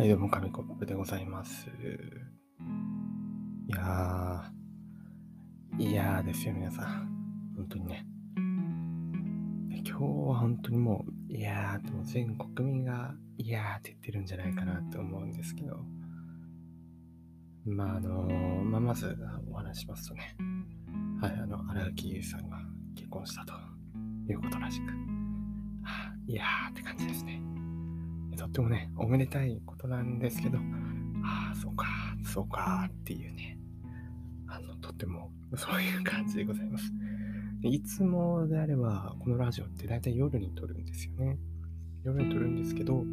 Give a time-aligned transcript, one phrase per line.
[0.00, 1.68] はい、どうも、紙コップでございます。
[1.68, 1.70] い
[3.70, 6.86] やー、いやーですよ、皆さん。
[7.54, 8.06] 本当にね。
[9.84, 15.84] 今日は本当にもう、いやーっても全国民が、いやーって言ってるんじゃないかなって思うんですけど、
[17.66, 19.14] まあ、あのーまあ、まず
[19.50, 20.34] お話しますとね、
[21.20, 22.58] はい、あの、荒垣結衣さんが
[22.96, 23.52] 結婚したと
[24.32, 24.84] いうことらしく、
[25.84, 27.42] あいやーって感じですね。
[28.40, 30.56] とってもね、おめでたいことなんですけど、
[31.22, 31.84] ああ、そうか、
[32.24, 33.58] そうかっていうね、
[34.48, 36.90] あの、とってもそういう感じでございます。
[37.62, 41.36] いつもであれば、このラジオって大体夜に撮るんですよね。
[42.02, 43.04] 夜に撮るんですけど、もう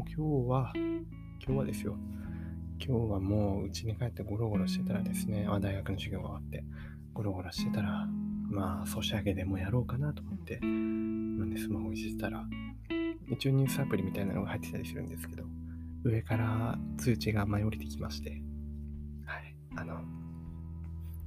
[0.00, 1.96] 今日は、今日はですよ。
[2.78, 6.62] 今日はもう家に帰ってゴロゴロしてたらですね、あ大学の授業が終わって、
[7.14, 8.06] ゴロゴロしてたら、
[8.50, 10.66] まあ、ソシャゲでもやろうかなと思って、な
[11.46, 12.46] んでスマホいじったら、
[13.30, 15.44] 一応ニュースアプリみたいなのが入ってたりするんですけど、
[16.04, 18.30] 上から通知が舞い降りてきまして、
[19.24, 20.00] はい、あの、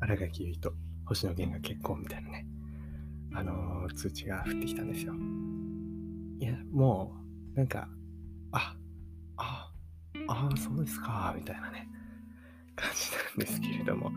[0.00, 0.72] 荒垣結衣と
[1.06, 2.46] 星野源が結婚みたいなね、
[3.34, 5.14] あのー通知が降ってきたんですよ。
[6.38, 7.14] いや、も
[7.54, 7.88] う、なんか、
[8.52, 8.76] あ、
[9.36, 9.72] あ、
[10.28, 11.88] ああ、そうですか、みたいなね、
[12.74, 14.12] 感じなんですけれども、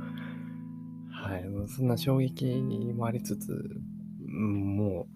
[1.11, 2.45] はい、もうそんな衝撃
[2.95, 3.51] もありつつ、
[4.27, 5.14] もう、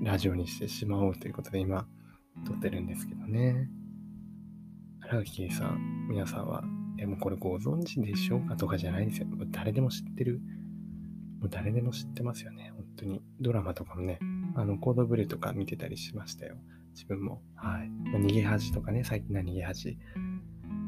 [0.00, 1.86] ラジオにしてしまおうということで今、
[2.46, 3.68] 撮ってるんですけどね。
[5.00, 6.64] 荒木さん、皆さんは、
[6.98, 9.26] え、もうこれご存知でしょうかとかじゃないですよ。
[9.50, 10.40] 誰でも知ってる。
[11.40, 12.72] もう誰でも知ってますよね。
[12.74, 13.22] 本当に。
[13.40, 14.18] ドラマとかもね、
[14.54, 16.56] あの、コードブルーとか見てたりしましたよ。
[16.94, 17.42] 自分も。
[17.56, 17.90] はい。
[17.90, 19.98] ま、逃げ恥とかね、最近の逃げ恥。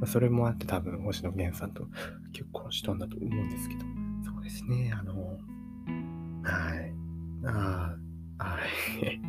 [0.01, 1.87] まあ、それもあって多分、星野源さんと
[2.33, 3.83] 結婚したんだと思うんですけど、
[4.25, 5.39] そうですね、あの、
[6.45, 6.95] はい。
[7.45, 7.99] ああ、
[8.43, 8.59] は
[9.03, 9.21] い。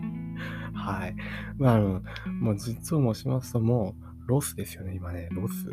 [0.73, 1.16] はい。
[1.58, 2.02] まあ、あの、
[2.42, 5.70] もう実を申しますと、もう、ロスですよね、今ね、ロス。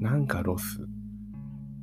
[0.00, 0.86] なんかロス。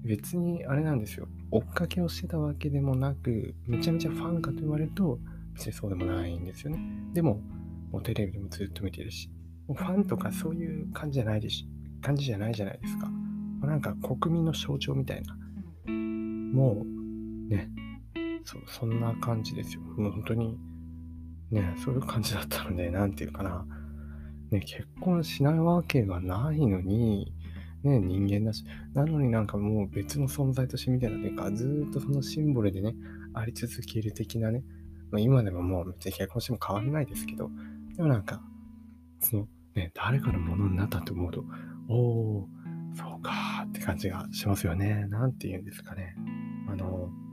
[0.03, 1.27] 別に、あれなんですよ。
[1.51, 5.19] 追っかけをしてたわけでもなく、めちゃめちゃファンかと言われると、
[5.53, 6.79] 別にそうでもないんですよね。
[7.13, 7.41] でも、
[7.91, 9.29] もうテレビでもずっと見てるし、
[9.67, 11.65] もうファンとかそういう感じじゃないです
[12.01, 13.09] 感じじゃないじゃないですか。
[13.61, 15.35] なんか国民の象徴みたいな。
[16.53, 17.69] もう、ね、
[18.43, 19.81] そそんな感じですよ。
[19.81, 20.57] もう本当に、
[21.51, 23.65] ね、そういう感じだったので、なんていうかな。
[24.51, 27.33] ね、結婚しないわけがないのに、
[27.83, 28.63] ね、人間だし、
[28.93, 32.95] なのになんかもう別の存在としてみたいなというか、ずーっとそのシンボルでね、
[33.33, 34.63] あり続ける的なね、
[35.11, 37.49] まあ、今でももう別に結婚しても変わらないですけど、
[37.95, 38.41] でもなんか、
[39.19, 41.43] そのね、誰かのものになったと思うと、
[41.89, 42.45] おー、
[42.95, 45.05] そうかーって感じがしますよね。
[45.09, 46.15] なんて言うんですかね。
[46.67, 47.26] あの、はい。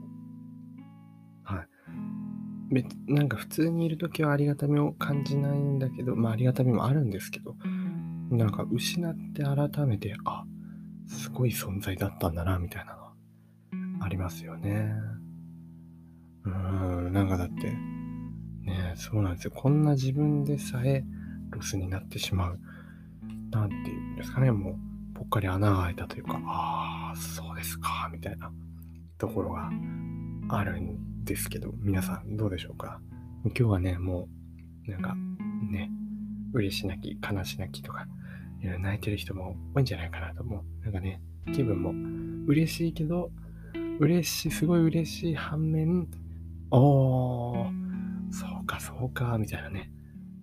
[2.75, 7.55] 別なんか普通にいるときはありがたみを感じないんだけど、まあありがたみもあるんですけど、
[8.29, 10.43] なんか失って改めて、あ、
[11.07, 14.93] すごい存在だったんだな、みたいなのありますよね。
[16.43, 19.51] うーん、なんかだって、ねそうなんですよ。
[19.55, 21.05] こんな自分でさえ
[21.51, 22.59] ロスになってしまう。
[23.51, 24.75] なんていうんですかね、もう、
[25.13, 28.51] ぽっかり穴が開いたというか、ああ、そうですか、みたいな
[29.17, 29.69] ところが
[30.49, 33.01] あるんですけど、皆さんどうでしょうか？
[33.43, 34.29] 今日はね、も
[34.87, 35.15] う、なんか、
[35.69, 35.91] ね、
[36.53, 38.07] 嬉し泣き、悲し泣きとか、
[38.61, 40.83] いろいろ泣いてる人も多いんじゃないかなと思う。
[40.83, 41.21] なんかね、
[41.53, 41.93] 気分も
[42.47, 43.31] 嬉しいけど、
[43.99, 46.07] 嬉しい、すごい嬉しい反面、
[46.71, 47.71] おー、
[48.31, 49.91] そうか、そうか、みたいなね。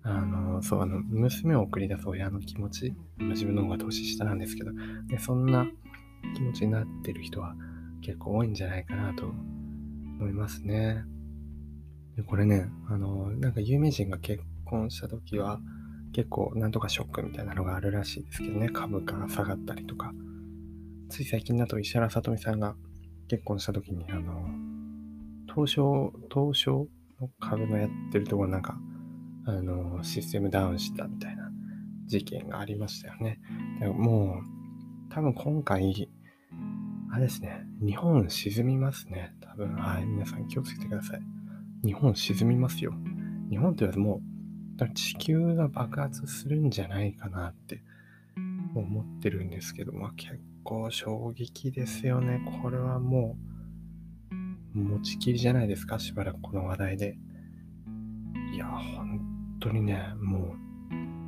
[0.03, 4.71] あの、そう、あの、娘を送り出す親の気持ち、ま自分の方が年下なんですけど、
[5.07, 5.65] でそんな
[6.35, 7.55] 気持ちになってる人は
[8.01, 9.33] 結構多いんじゃないかなと
[10.23, 11.03] 思いますね。
[12.15, 15.59] でこれね、あの、なんか有名人が結婚した時は、
[16.13, 20.13] 結構なんとかショックみたいなのがあるらしいですけどね、株価が下がったりとか。
[21.09, 22.75] つい最近だと石原さとみさんが
[23.27, 24.47] 結婚した時に、あの、
[25.53, 26.87] 東証、東証
[27.19, 28.77] の株のやってるところなんか、
[29.45, 31.51] あの、システムダウンしたみたいな
[32.05, 33.39] 事件がありましたよね。
[33.79, 34.41] でも
[35.09, 36.09] う、多分今回、
[37.13, 39.35] あれですね、日本沈みますね。
[39.39, 41.21] 多分、はい、皆さん気をつけてください。
[41.85, 42.91] 日本沈みますよ。
[43.51, 44.15] 日本っても
[44.75, 47.83] う、だか地球が爆発するんじゃないかなって
[48.73, 52.41] 思ってるんですけど、まあ結構衝撃ですよね。
[52.63, 53.37] これはも
[54.73, 57.15] う、持ちきりじゃないですか、しばらくこの話題で。
[58.55, 59.21] いや、本
[59.59, 60.55] 当にね、も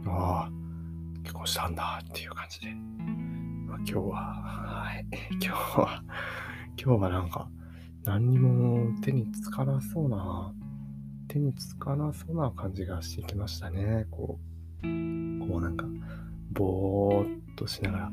[0.07, 0.51] う、ああ、
[1.21, 2.75] 結婚したんだっていう感じで。
[3.75, 4.15] まあ、今日は、
[4.85, 6.03] はい、今日は、
[6.81, 7.49] 今日はなんか、
[8.05, 10.53] 何にも手につかなそうな、
[11.27, 14.07] 手につかなそうな感じがしてきましたね。
[14.11, 14.39] こ
[14.81, 15.85] う、こうなんか、
[16.51, 18.11] ぼーっとしながら、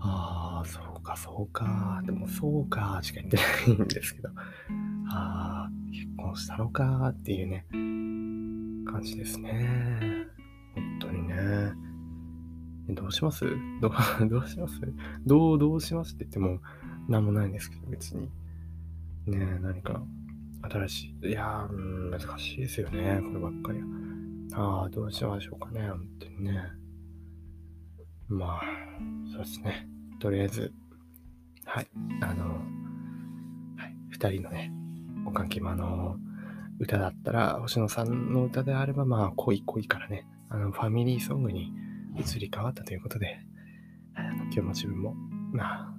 [0.00, 3.42] ああ、そうか、そうか、でもそうか、しか言ってな
[3.76, 4.30] いんですけど、
[5.10, 7.66] ああ、結婚したのかっていうね、
[8.90, 10.26] 感じですね。
[10.74, 11.89] 本当にね。
[12.88, 13.44] どうします？
[13.80, 14.80] どうどうします？
[15.26, 16.60] どう、どうしますって言っても、
[17.08, 18.28] なんもないんですけど、別に。
[19.26, 20.02] ね、何か
[20.62, 21.28] 新しい。
[21.28, 23.86] いやー、難しいですよね、こればっかりは。
[24.54, 26.62] ああ、どうしましょうかね、本当にね。
[28.28, 28.60] まあ、
[29.32, 29.88] そうですね。
[30.18, 30.72] とりあえず、
[31.64, 31.88] はい、
[32.22, 32.46] あの、
[33.76, 34.72] はい、二人のね、
[35.26, 36.16] おかんきまの
[36.78, 41.72] 歌だったら、星野さんの歌であれば、まあ、恋恋からね、あの、ファミリーソングに
[42.16, 43.40] 移り変わったということで、
[44.16, 45.14] 今日も自分も、
[45.52, 45.94] まあ、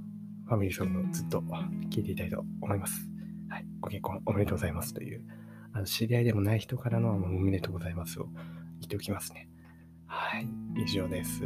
[0.47, 3.09] ファミリーソングをずっと聴いていたいと思います。
[3.49, 5.23] はい、ご結婚おめでとうございますという、
[5.73, 8.25] あの知り合いでもない人からのおめでとうございますを
[8.79, 9.49] 言っておきますね。
[10.05, 11.41] はい、以上です。